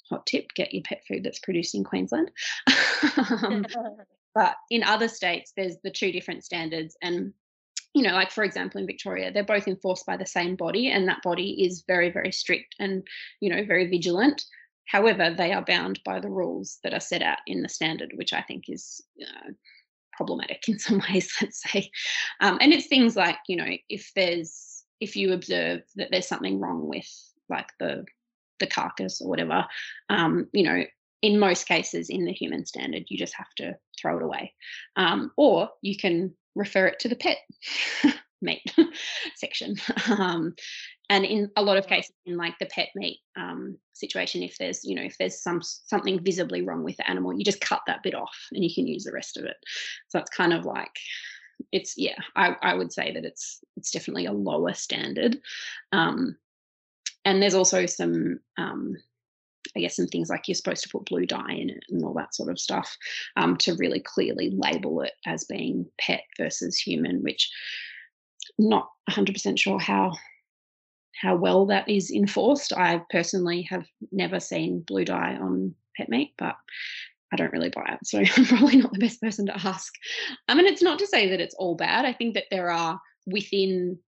[0.09, 2.31] hot tip: get your pet food that's produced in Queensland.
[3.43, 3.65] Um,
[4.33, 7.33] but in other states, there's the two different standards, and
[7.93, 11.07] you know, like for example, in Victoria, they're both enforced by the same body, and
[11.07, 13.07] that body is very, very strict and,
[13.39, 14.43] you know, very vigilant.
[14.85, 18.33] However, they are bound by the rules that are set out in the standard, which
[18.33, 19.51] I think is uh,
[20.13, 21.91] problematic in some ways, let's say.
[22.41, 26.59] Um, and it's things like, you know, if there's, if you observe that there's something
[26.59, 27.07] wrong with
[27.49, 28.05] like the,
[28.59, 29.65] the carcass or whatever,
[30.09, 30.83] um, you know,
[31.21, 34.53] in most cases in the human standard, you just have to throw it away.
[34.97, 37.37] Um, or you can refer it to the pet
[38.41, 38.61] meat
[39.35, 39.75] section.
[40.09, 40.55] Um,
[41.09, 44.83] and in a lot of cases, in like the pet meat um, situation, if there's
[44.83, 48.03] you know if there's some something visibly wrong with the animal, you just cut that
[48.03, 49.57] bit off and you can use the rest of it.
[50.09, 50.95] So it's kind of like
[51.71, 55.39] it's yeah, I, I would say that it's it's definitely a lower standard.
[55.91, 56.37] Um,
[57.25, 58.95] and there's also some um,
[59.75, 62.13] I guess some things like you're supposed to put blue dye in it and all
[62.15, 62.95] that sort of stuff
[63.37, 67.49] um, to really clearly label it as being pet versus human, which
[68.59, 70.13] I'm not 100% sure how
[71.21, 72.73] how well that is enforced.
[72.73, 76.55] I personally have never seen blue dye on pet meat, but
[77.31, 79.93] I don't really buy it, so I'm probably not the best person to ask.
[80.47, 82.05] I mean, it's not to say that it's all bad.
[82.05, 83.99] I think that there are within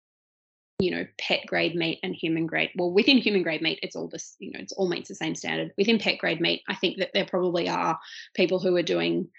[0.79, 4.09] you know pet grade meat and human grade well within human grade meat it's all
[4.09, 5.71] this you know it's all meets the same standard.
[5.77, 7.97] Within pet grade meat i think that there probably are
[8.35, 9.29] people who are doing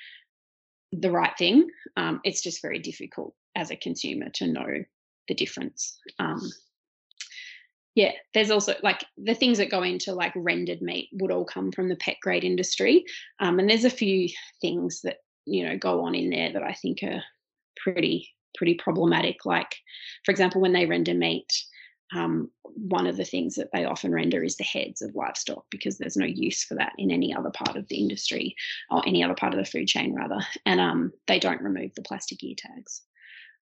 [0.93, 1.69] the right thing.
[1.97, 4.85] Um, it's just very difficult as a consumer to know
[5.29, 5.99] the difference.
[6.19, 6.41] Um,
[7.97, 11.73] yeah there's also like the things that go into like rendered meat would all come
[11.73, 13.05] from the pet grade industry.
[13.41, 14.29] Um, and there's a few
[14.61, 17.23] things that you know go on in there that i think are
[17.77, 19.45] pretty pretty problematic.
[19.45, 19.77] Like,
[20.25, 21.53] for example, when they render meat,
[22.15, 25.99] um, one of the things that they often render is the heads of livestock because
[25.99, 28.55] there's no use for that in any other part of the industry
[28.91, 30.39] or any other part of the food chain, rather.
[30.67, 33.03] And um, they don't remove the plastic ear tags.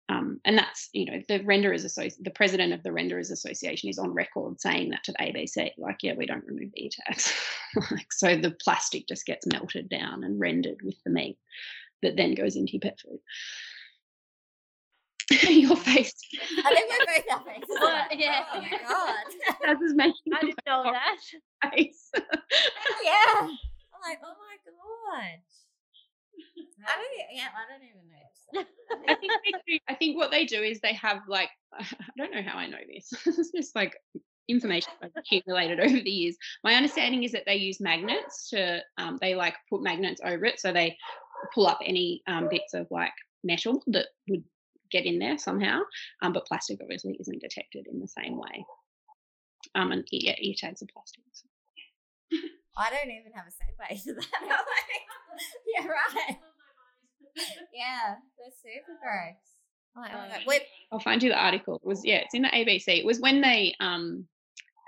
[0.10, 3.98] Um, and that's you know the renderers associ- the president of the renderers association is
[3.98, 7.34] on record saying that to the abc like yeah we don't remove ear tags
[7.92, 11.38] like so the plastic just gets melted down and rendered with the meat
[12.02, 13.20] that then goes into your pet food
[15.50, 16.14] your face.
[16.66, 17.78] I think we're both our faces.
[17.80, 18.20] What?
[18.20, 18.44] Yeah.
[18.54, 19.56] Oh my god.
[19.64, 21.72] That is making I didn't know that.
[21.72, 22.10] face.
[22.16, 23.40] yeah.
[23.40, 23.50] I'm
[24.04, 25.40] like, oh my god.
[26.86, 27.36] I don't.
[27.36, 28.64] Yeah, I don't even know.
[29.08, 29.32] I think
[29.66, 31.86] do, I think what they do is they have like I
[32.18, 33.12] don't know how I know this.
[33.26, 33.96] it's just like
[34.48, 36.36] information I've accumulated over the years.
[36.64, 40.60] My understanding is that they use magnets to um, they like put magnets over it,
[40.60, 40.98] so they
[41.54, 44.44] pull up any um, bits of like metal that would
[44.94, 45.82] get in there somehow.
[46.22, 48.66] Um, but plastic obviously isn't detected in the same way.
[49.76, 51.24] Um, and yeah, ear tags are plastic.
[51.34, 51.48] so.
[52.78, 54.26] I don't even have a segue to that.
[55.34, 56.38] Like, yeah, right.
[57.74, 59.36] Yeah, they're super gross.
[59.98, 60.42] Oh my god.
[60.46, 61.76] Wait, I'll find you the article.
[61.76, 63.00] It was yeah, it's in the ABC.
[63.00, 64.28] It was when they um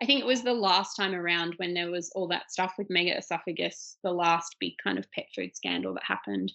[0.02, 2.90] I think it was the last time around when there was all that stuff with
[2.90, 6.52] mega esophagus, the last big kind of pet food scandal that happened.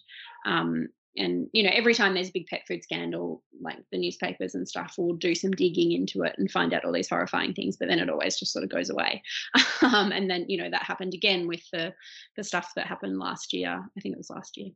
[0.46, 4.54] Um, and you know, every time there's a big pet food scandal, like the newspapers
[4.54, 7.76] and stuff will do some digging into it and find out all these horrifying things,
[7.76, 9.22] but then it always just sort of goes away.
[9.82, 11.92] um, and then you know that happened again with the
[12.36, 13.70] the stuff that happened last year.
[13.70, 14.70] I think it was last year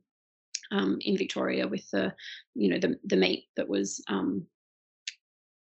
[0.71, 2.13] um, in Victoria with the
[2.53, 4.45] you know the the meat that was um,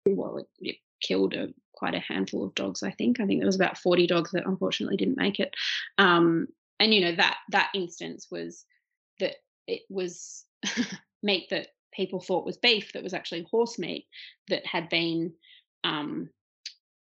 [0.07, 2.83] well it, it killed a, quite a handful of dogs.
[2.83, 5.55] I think I think there was about forty dogs that unfortunately didn't make it.
[5.99, 6.49] Um,
[6.81, 8.65] and you know that that instance was
[9.21, 10.46] that it was
[11.23, 14.07] meat that people thought was beef that was actually horse meat
[14.49, 15.33] that had been
[15.85, 16.29] um,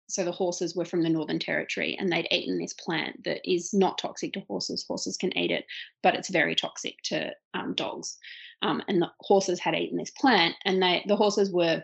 [0.10, 3.74] so the horses were from the northern territory and they'd eaten this plant that is
[3.74, 4.84] not toxic to horses.
[4.88, 5.66] Horses can eat it
[6.02, 8.18] but it's very toxic to um, dogs.
[8.62, 11.84] Um, and the horses had eaten this plant and they the horses were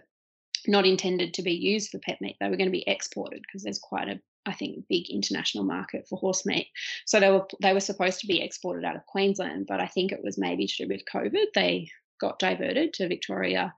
[0.68, 2.38] not intended to be used for pet meat.
[2.40, 6.08] They were going to be exported because there's quite a I think big international market
[6.08, 6.68] for horse meat.
[7.06, 10.12] So they were they were supposed to be exported out of Queensland, but I think
[10.12, 13.74] it was maybe to do with COVID they got diverted to Victoria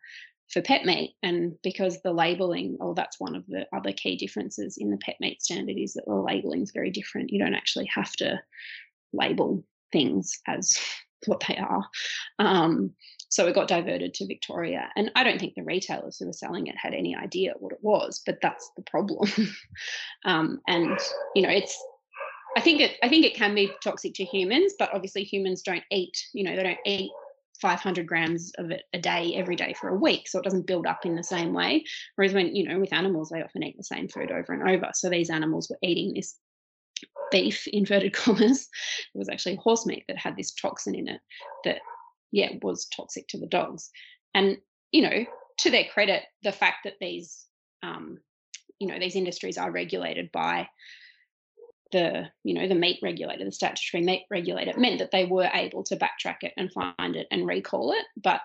[0.49, 1.15] for pet meat.
[1.23, 5.15] And because the labelling, or that's one of the other key differences in the pet
[5.19, 7.31] meat standard, is that the labelling is very different.
[7.31, 8.39] You don't actually have to
[9.13, 10.77] label things as
[11.25, 11.83] what they are.
[12.39, 12.93] Um,
[13.29, 14.89] so it got diverted to Victoria.
[14.95, 17.79] And I don't think the retailers who were selling it had any idea what it
[17.81, 19.29] was, but that's the problem.
[20.25, 20.97] um, and,
[21.35, 21.77] you know, it's,
[22.55, 25.83] I think it, I think it can be toxic to humans, but obviously humans don't
[25.91, 27.11] eat, you know, they don't eat
[27.61, 30.85] 500 grams of it a day every day for a week so it doesn't build
[30.85, 31.83] up in the same way
[32.15, 34.91] whereas when you know with animals they often eat the same food over and over
[34.93, 36.35] so these animals were eating this
[37.31, 38.69] beef inverted commas
[39.13, 41.19] it was actually horse meat that had this toxin in it
[41.63, 41.79] that
[42.31, 43.89] yeah, was toxic to the dogs.
[44.33, 44.57] And,
[44.91, 45.25] you know,
[45.59, 47.45] to their credit, the fact that these,
[47.83, 48.19] um,
[48.79, 50.67] you know, these industries are regulated by
[51.91, 55.83] the, you know, the meat regulator, the statutory meat regulator, meant that they were able
[55.83, 58.05] to backtrack it and find it and recall it.
[58.21, 58.41] But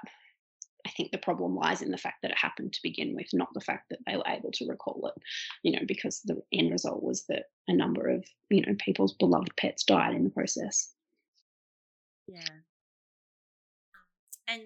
[0.86, 3.52] I think the problem lies in the fact that it happened to begin with, not
[3.54, 5.22] the fact that they were able to recall it,
[5.62, 9.54] you know, because the end result was that a number of, you know, people's beloved
[9.56, 10.92] pets died in the process.
[12.26, 12.44] Yeah.
[14.48, 14.62] And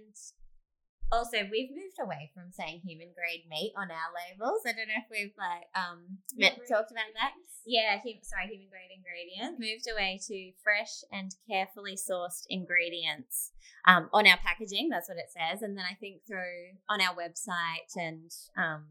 [1.13, 4.63] also, we've moved away from saying human grade meat on our labels.
[4.67, 7.33] I don't know if we've like um met, talked about that.
[7.65, 9.59] Yeah, hum, sorry, human grade ingredients.
[9.59, 13.53] Moved away to fresh and carefully sourced ingredients
[13.87, 14.89] um, on our packaging.
[14.89, 15.63] That's what it says.
[15.63, 18.87] And then I think through on our website and um,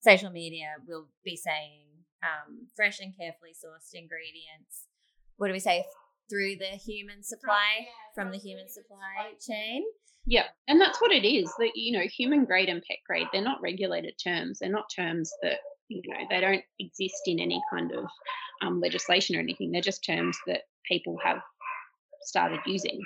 [0.00, 4.88] social media, we'll be saying um, fresh and carefully sourced ingredients.
[5.36, 5.84] What do we say?
[6.28, 9.84] Through the human supply, from, yeah, from the human supply chain.
[10.30, 11.50] Yeah, and that's what it is.
[11.58, 14.58] That you know, human grade and pet grade, they're not regulated terms.
[14.58, 18.04] They're not terms that you know they don't exist in any kind of
[18.60, 19.72] um, legislation or anything.
[19.72, 21.38] They're just terms that people have
[22.20, 23.00] started using.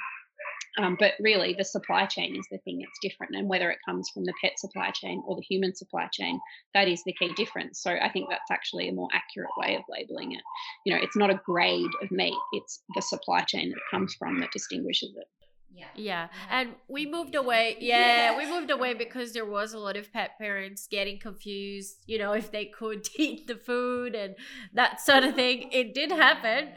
[0.79, 4.11] Um, but really, the supply chain is the thing that's different, and whether it comes
[4.13, 6.41] from the pet supply chain or the human supply chain,
[6.75, 7.81] that is the key difference.
[7.81, 10.43] So I think that's actually a more accurate way of labeling it.
[10.85, 14.17] You know, it's not a grade of meat; it's the supply chain that it comes
[14.19, 15.29] from that distinguishes it.
[15.75, 15.87] Yeah.
[15.97, 16.29] yeah.
[16.51, 17.77] And we moved away.
[17.81, 22.19] Yeah, we moved away because there was a lot of pet parents getting confused, you
[22.19, 24.35] know, if they could eat the food and
[24.75, 25.71] that sort of thing.
[25.73, 26.69] It did happen.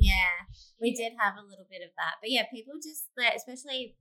[0.00, 0.34] yeah,
[0.80, 2.14] we did have a little bit of that.
[2.20, 3.96] But yeah, people just, especially,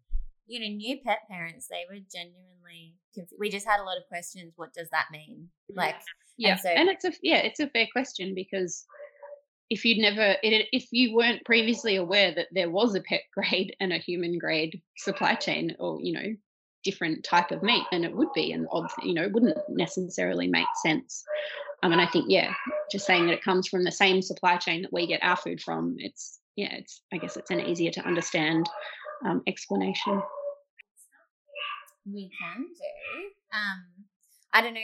[0.47, 3.39] you know, new pet parents, they were genuinely confused.
[3.39, 4.53] We just had a lot of questions.
[4.55, 5.49] What does that mean?
[5.73, 5.95] Like,
[6.37, 6.51] yeah.
[6.53, 8.85] And, so, and it's a, yeah, it's a fair question because
[9.69, 13.93] if you'd never if you weren't previously aware that there was a pet grade and
[13.93, 16.35] a human grade supply chain or you know
[16.83, 20.47] different type of meat then it would be an odd you know it wouldn't necessarily
[20.47, 21.23] make sense.
[21.81, 22.53] Um, and i think yeah
[22.91, 25.61] just saying that it comes from the same supply chain that we get our food
[25.61, 28.69] from it's yeah it's i guess it's an easier to understand
[29.25, 30.21] um, explanation.
[32.05, 34.05] We can do um
[34.53, 34.79] I don't know.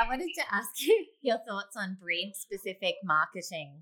[0.00, 3.72] I wanted to ask you your thoughts on breed specific marketing.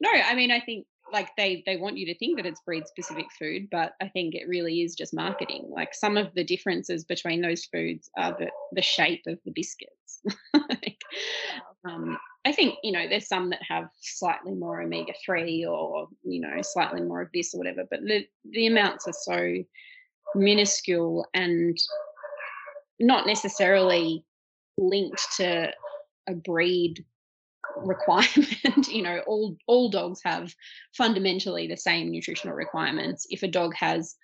[0.00, 2.86] No, I mean, I think like they they want you to think that it's breed
[2.86, 5.66] specific food, but I think it really is just marketing.
[5.68, 10.22] Like some of the differences between those foods are the the shape of the biscuits.
[10.54, 11.00] like,
[11.84, 16.40] um, I think you know there's some that have slightly more omega three or you
[16.40, 19.62] know slightly more of this or whatever, but the the amounts are so
[20.34, 21.78] minuscule and
[22.98, 24.24] not necessarily
[24.78, 25.72] linked to
[26.28, 27.04] a breed
[27.78, 30.54] requirement you know all all dogs have
[30.96, 33.26] fundamentally the same nutritional requirements.
[33.30, 34.16] If a dog has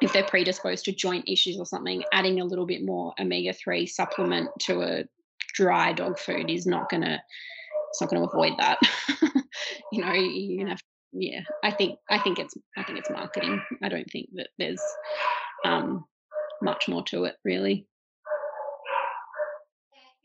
[0.00, 4.48] if they're predisposed to joint issues or something adding a little bit more omega-3 supplement
[4.60, 5.04] to a
[5.54, 7.20] dry dog food is not going to
[7.90, 8.78] it's not going to avoid that.
[9.92, 10.80] You know you have
[11.12, 13.62] yeah i think i think it's i think it's marketing.
[13.82, 14.82] I don't think that there's
[15.64, 16.04] um
[16.60, 17.86] much more to it really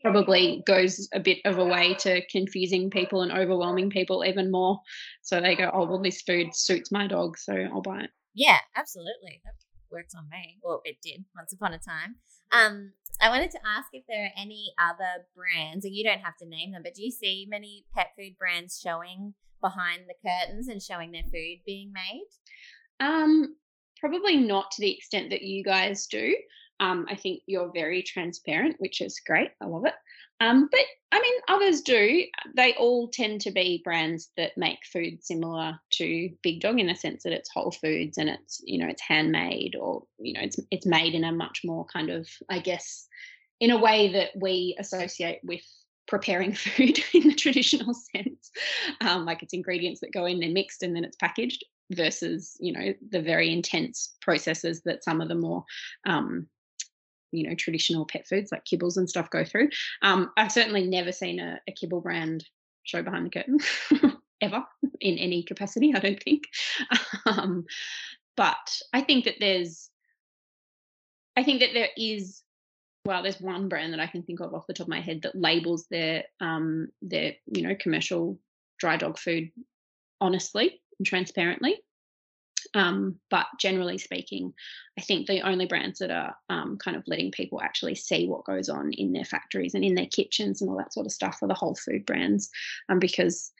[0.02, 4.80] probably goes a bit of a way to confusing people and overwhelming people even more.
[5.22, 8.10] So they go, oh, well, this food suits my dog, so I'll buy it.
[8.34, 9.42] Yeah, absolutely.
[9.44, 9.54] That
[9.90, 10.58] works on me.
[10.62, 12.16] Well, it did once upon a time.
[12.52, 16.36] Um, I wanted to ask if there are any other brands, and you don't have
[16.38, 20.68] to name them, but do you see many pet food brands showing behind the curtains
[20.68, 22.26] and showing their food being made?
[22.98, 23.56] Um,
[23.98, 26.34] probably not to the extent that you guys do.
[26.80, 29.50] Um, I think you're very transparent, which is great.
[29.60, 29.94] I love it.
[30.40, 30.80] Um, but
[31.12, 32.24] I mean, others do.
[32.56, 36.96] They all tend to be brands that make food similar to Big Dog in a
[36.96, 40.58] sense that it's whole foods and it's you know it's handmade or you know it's
[40.70, 43.06] it's made in a much more kind of I guess
[43.60, 45.62] in a way that we associate with
[46.06, 48.50] preparing food in the traditional sense,
[49.02, 52.72] um, like it's ingredients that go in, they're mixed, and then it's packaged versus you
[52.72, 55.64] know the very intense processes that some of the more
[56.06, 56.46] um,
[57.32, 59.68] you know traditional pet foods like kibbles and stuff go through.
[60.02, 62.44] Um, I've certainly never seen a, a kibble brand
[62.84, 63.58] show behind the curtain.
[64.40, 64.64] ever
[65.00, 66.44] in any capacity, I don't think.
[67.26, 67.66] Um,
[68.36, 69.90] but I think that there's,
[71.36, 72.42] I think that there is,
[73.04, 75.22] well, there's one brand that I can think of off the top of my head
[75.22, 78.38] that labels their, um, their, you know, commercial
[78.78, 79.50] dry dog food
[80.20, 81.78] honestly and transparently.
[82.74, 84.52] Um, but generally speaking,
[84.98, 88.44] I think the only brands that are um, kind of letting people actually see what
[88.44, 91.38] goes on in their factories and in their kitchens and all that sort of stuff
[91.42, 92.48] are the whole food brands,
[92.88, 93.52] um, because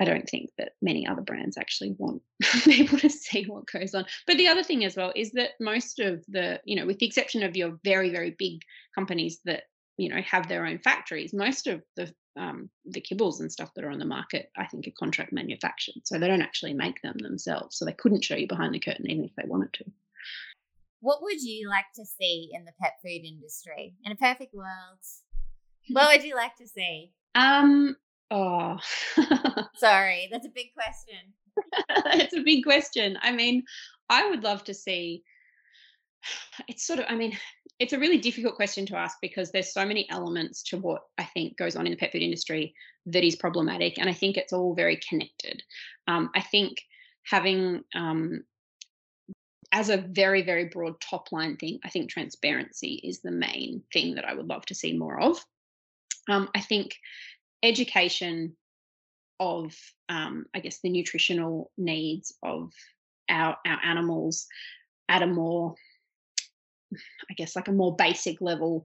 [0.00, 2.22] I don't think that many other brands actually want
[2.64, 4.06] people to see what goes on.
[4.26, 7.06] But the other thing as well is that most of the, you know, with the
[7.06, 8.62] exception of your very, very big
[8.94, 9.64] companies that,
[9.98, 13.84] you know, have their own factories, most of the um, the kibbles and stuff that
[13.84, 15.94] are on the market, I think, are contract manufactured.
[16.04, 17.76] So they don't actually make them themselves.
[17.76, 19.84] So they couldn't show you behind the curtain even if they wanted to.
[21.00, 23.94] What would you like to see in the pet food industry?
[24.04, 24.98] In a perfect world,
[25.90, 27.12] what would you like to see?
[27.34, 27.96] Um,
[28.30, 28.78] oh,
[29.76, 31.32] sorry, that's a big question.
[32.18, 33.18] it's a big question.
[33.20, 33.64] I mean,
[34.08, 35.22] I would love to see
[36.68, 37.36] it's sort of i mean
[37.78, 41.24] it's a really difficult question to ask because there's so many elements to what i
[41.24, 42.74] think goes on in the pet food industry
[43.06, 45.62] that is problematic and i think it's all very connected.
[46.06, 46.78] Um, i think
[47.24, 48.44] having um,
[49.72, 54.14] as a very very broad top line thing i think transparency is the main thing
[54.14, 55.44] that i would love to see more of.
[56.28, 56.96] Um, i think
[57.62, 58.56] education
[59.40, 59.74] of
[60.08, 62.72] um, i guess the nutritional needs of
[63.28, 64.46] our our animals
[65.08, 65.74] at a more
[67.30, 68.84] I guess, like a more basic level,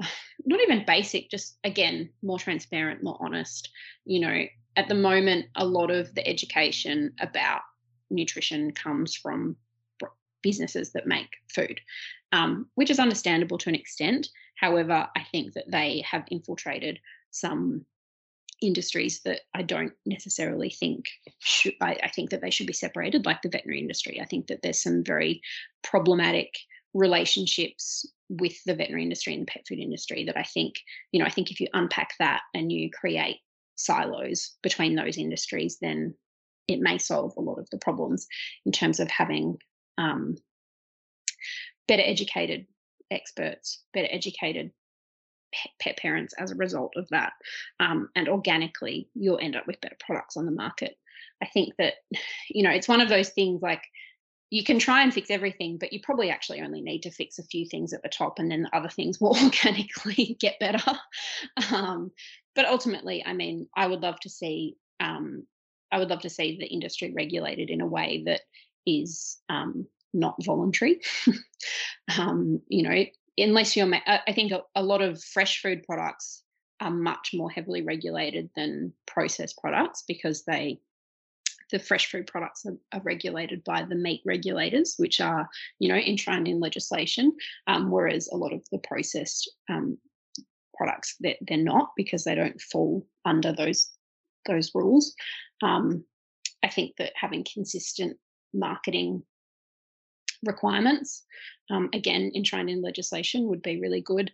[0.44, 3.70] not even basic, just again, more transparent, more honest.
[4.04, 4.44] You know,
[4.76, 7.62] at the moment, a lot of the education about
[8.10, 9.56] nutrition comes from
[10.42, 11.80] businesses that make food,
[12.32, 14.28] um, which is understandable to an extent.
[14.56, 16.98] However, I think that they have infiltrated
[17.30, 17.84] some
[18.62, 21.06] industries that I don't necessarily think
[21.38, 24.20] should, I, I, think that they should be separated, like the veterinary industry.
[24.20, 25.40] I think that there's some very
[25.82, 26.54] problematic
[26.94, 30.74] relationships with the veterinary industry and the pet food industry that I think,
[31.12, 33.38] you know, I think if you unpack that and you create
[33.76, 36.14] silos between those industries, then
[36.68, 38.26] it may solve a lot of the problems
[38.64, 39.58] in terms of having
[39.98, 40.36] um,
[41.88, 42.66] better educated
[43.10, 44.70] experts, better educated
[45.80, 47.32] pet parents as a result of that.
[47.80, 50.94] Um, and organically, you'll end up with better products on the market.
[51.42, 51.94] I think that,
[52.50, 53.82] you know, it's one of those things like
[54.50, 57.44] you can try and fix everything, but you probably actually only need to fix a
[57.44, 60.92] few things at the top, and then the other things will organically get better.
[61.72, 62.10] Um,
[62.54, 65.46] but ultimately, I mean, I would love to see um,
[65.92, 68.42] I would love to see the industry regulated in a way that
[68.86, 71.00] is um, not voluntary.
[72.18, 73.04] Um, you know,
[73.38, 76.42] unless you're, I think a, a lot of fresh food products
[76.80, 80.80] are much more heavily regulated than processed products because they
[81.70, 85.48] the fresh food products are, are, regulated by the meat regulators, which are,
[85.78, 87.32] you know, enshrined in legislation,
[87.66, 89.98] um, whereas a lot of the processed um,
[90.76, 93.90] products that they're, they're not because they don't fall under those
[94.46, 95.14] those rules.
[95.62, 96.04] Um,
[96.62, 98.16] I think that having consistent
[98.54, 99.22] marketing
[100.44, 101.24] requirements,
[101.70, 104.32] um, again enshrined in legislation, would be really good.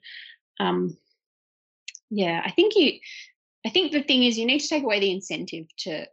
[0.60, 0.96] Um,
[2.10, 2.98] yeah, I think you.
[3.66, 6.06] I think the thing is you need to take away the incentive to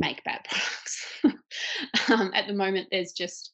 [0.00, 1.04] make bad products.
[2.10, 3.52] um, at the moment, there's just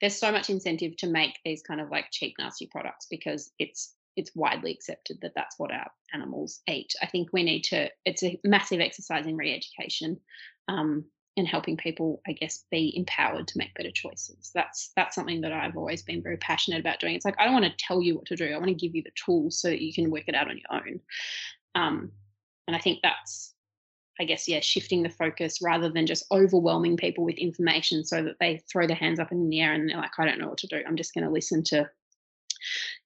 [0.00, 3.94] there's so much incentive to make these kind of like cheap, nasty products because it's
[4.16, 6.92] it's widely accepted that that's what our animals eat.
[7.00, 7.88] I think we need to.
[8.04, 10.20] It's a massive exercise in re-education
[10.68, 11.04] um,
[11.38, 14.50] and helping people, I guess, be empowered to make better choices.
[14.54, 17.14] That's that's something that I've always been very passionate about doing.
[17.14, 18.52] It's like I don't want to tell you what to do.
[18.52, 20.58] I want to give you the tools so that you can work it out on
[20.58, 21.00] your own.
[21.74, 22.12] Um,
[22.66, 23.51] and I think that's
[24.20, 28.36] I guess, yeah, shifting the focus rather than just overwhelming people with information so that
[28.40, 30.58] they throw their hands up in the air and they're like, I don't know what
[30.58, 30.82] to do.
[30.86, 31.88] I'm just going to listen to,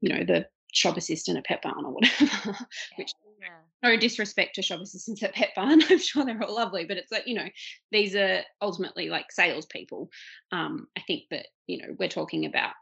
[0.00, 2.56] you know, the shop assistant at Petbarn or whatever.
[2.96, 3.48] Which yeah.
[3.82, 5.82] no disrespect to shop assistants at Petbarn.
[5.90, 7.48] I'm sure they're all lovely, but it's like, you know,
[7.92, 10.10] these are ultimately like salespeople.
[10.52, 12.72] Um, I think that, you know, we're talking about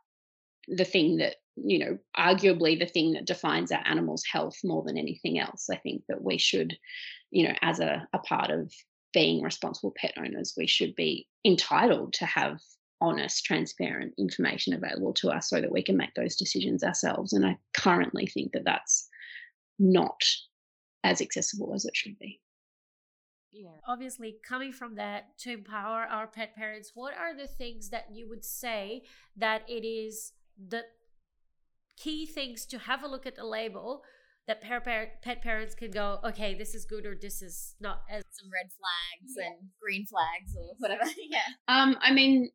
[0.69, 4.97] the thing that you know arguably the thing that defines our animals health more than
[4.97, 6.77] anything else i think that we should
[7.35, 8.73] you know as a, a part of
[9.13, 12.59] being responsible pet owners we should be entitled to have
[13.01, 17.33] honest transparent information available to us so that we can make those decisions ourselves.
[17.33, 19.09] And i currently think that that's
[19.79, 20.23] not
[21.03, 22.41] as accessible as it should be.
[23.53, 23.77] Yeah.
[23.87, 28.29] Obviously coming from that to empower our pet parents what are the things that you
[28.29, 29.03] would say
[29.37, 30.85] that it is the
[31.97, 34.03] key things to have a look at the label
[34.47, 38.23] that pet, pet parents could go, okay, this is good or this is not as
[38.31, 39.47] some red flags yeah.
[39.47, 41.05] and green flags or whatever.
[41.31, 41.39] yeah.
[41.69, 42.51] Um, I mean,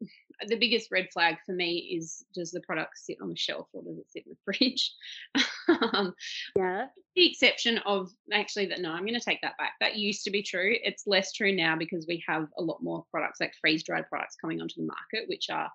[0.48, 3.82] the biggest red flag for me is does the product sit on the shelf or
[3.82, 4.94] does it sit in the fridge?
[5.94, 6.14] um,
[6.56, 6.88] yeah.
[7.16, 9.74] The exception of actually that no, I'm going to take that back.
[9.80, 10.76] That used to be true.
[10.84, 14.36] It's less true now because we have a lot more products like freeze dried products
[14.40, 15.70] coming onto the market, which are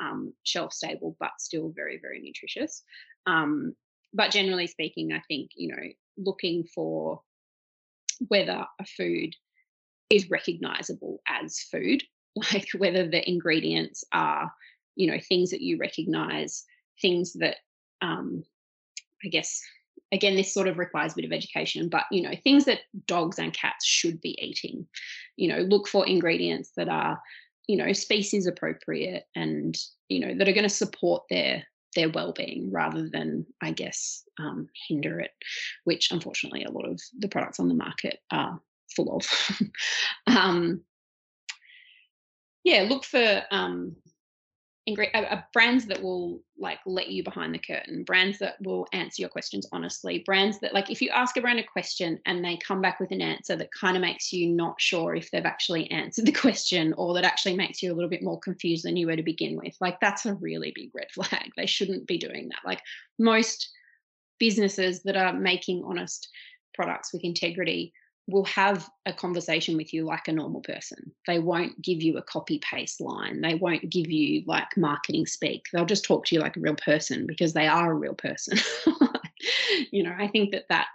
[0.00, 2.82] um, shelf stable but still very very nutritious.
[3.26, 3.74] Um,
[4.12, 5.82] but generally speaking, I think, you know,
[6.16, 7.20] looking for
[8.28, 9.34] whether a food
[10.10, 12.02] is recognizable as food,
[12.52, 14.52] like whether the ingredients are,
[14.96, 16.64] you know, things that you recognize,
[17.00, 17.56] things that,
[18.00, 18.42] um,
[19.24, 19.60] I guess,
[20.12, 23.38] again, this sort of requires a bit of education, but, you know, things that dogs
[23.38, 24.86] and cats should be eating.
[25.36, 27.20] You know, look for ingredients that are,
[27.66, 29.76] you know, species appropriate and,
[30.08, 34.68] you know, that are going to support their their well-being rather than i guess um,
[34.88, 35.32] hinder it
[35.84, 38.60] which unfortunately a lot of the products on the market are
[38.94, 39.60] full of.
[40.26, 40.82] Um,
[42.64, 43.96] yeah look for um,
[44.96, 49.22] uh, uh, brands that will like let you behind the curtain brands that will answer
[49.22, 52.56] your questions honestly brands that like if you ask a brand a question and they
[52.56, 55.90] come back with an answer that kind of makes you not sure if they've actually
[55.90, 59.06] answered the question or that actually makes you a little bit more confused than you
[59.06, 61.50] were to begin with like that's a really big red flag.
[61.56, 62.60] They shouldn't be doing that.
[62.64, 62.80] Like
[63.18, 63.70] most
[64.38, 66.28] businesses that are making honest
[66.72, 67.92] products with integrity
[68.28, 71.12] will have a conversation with you like a normal person.
[71.26, 73.40] They won't give you a copy paste line.
[73.40, 75.64] They won't give you like marketing speak.
[75.72, 78.58] They'll just talk to you like a real person because they are a real person.
[79.90, 80.88] you know, I think that that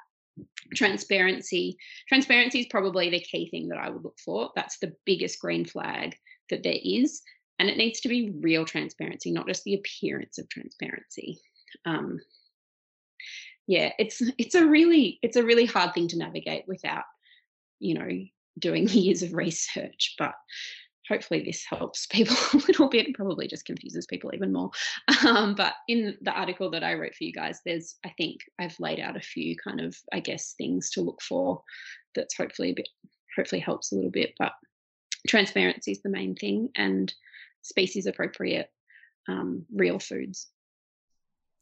[0.75, 1.77] transparency
[2.07, 4.51] transparency is probably the key thing that I would look for.
[4.55, 6.15] That's the biggest green flag
[6.49, 7.21] that there is
[7.59, 11.39] and it needs to be real transparency, not just the appearance of transparency.
[11.85, 12.19] Um,
[13.67, 17.05] yeah, it's it's a really it's a really hard thing to navigate without
[17.79, 18.09] you know,
[18.59, 20.33] doing years of research, but
[21.09, 23.13] hopefully this helps people a little bit.
[23.13, 24.71] Probably just confuses people even more.
[25.25, 28.77] Um, but in the article that i wrote for you guys there's i think i've
[28.79, 31.61] laid out a few kind of i guess things to look for
[32.15, 32.89] that's hopefully a bit
[33.35, 34.51] hopefully helps a little bit but
[35.27, 37.13] transparency is the main thing and
[37.61, 38.69] species appropriate
[39.29, 40.47] um, real foods.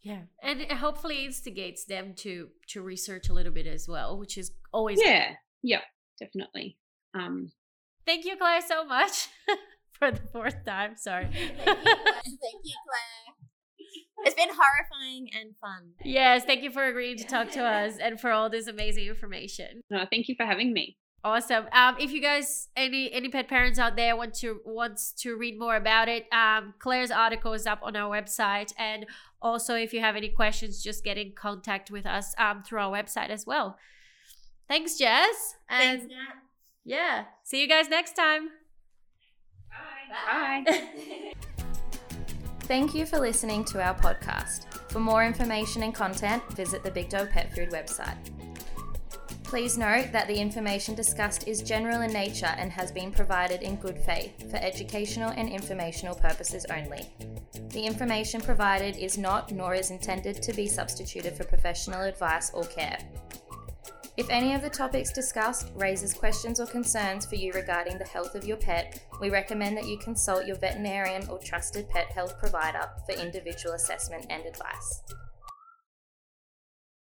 [0.02, 4.36] Yeah and it hopefully instigates them to to research a little bit as well which
[4.36, 5.82] is always yeah yeah
[6.22, 6.78] definitely.
[7.14, 7.52] Um,
[8.06, 9.28] Thank you, Clare, so much
[9.92, 10.96] for the fourth time.
[10.98, 11.26] Sorry.
[11.26, 13.36] Thank you, Clare.
[14.24, 15.94] It's been horrifying and fun.
[16.04, 19.82] Yes, thank you for agreeing to talk to us and for all this amazing information.
[19.90, 20.98] No, thank you for having me.
[21.24, 21.66] Awesome.
[21.72, 25.60] Um, if you guys any any pet parents out there want to wants to read
[25.60, 29.06] more about it, um, Clare's article is up on our website, and
[29.40, 32.92] also if you have any questions, just get in contact with us um, through our
[32.92, 33.78] website as well.
[34.72, 35.56] Thanks, Jess.
[35.68, 36.36] And Thanks, Nat.
[36.86, 38.52] yeah, see you guys next time.
[40.10, 40.64] Bye.
[40.66, 41.34] Bye.
[42.62, 44.68] Thank you for listening to our podcast.
[44.90, 48.16] For more information and content, visit the Big Dog Pet Food website.
[49.44, 53.76] Please note that the information discussed is general in nature and has been provided in
[53.76, 57.10] good faith for educational and informational purposes only.
[57.72, 62.64] The information provided is not nor is intended to be substituted for professional advice or
[62.64, 63.00] care.
[64.18, 68.36] If any of the topics discussed raises questions or concerns for you regarding the health
[68.36, 72.90] of your pet, we recommend that you consult your veterinarian or trusted pet health provider
[73.06, 75.02] for individual assessment and advice.